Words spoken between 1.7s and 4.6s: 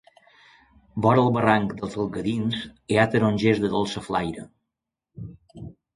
dels Algadins, hi ha tarongers de dolça flaire.